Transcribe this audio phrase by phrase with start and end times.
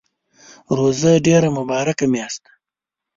[0.77, 2.51] روژه ډیره مبارکه میاشت ده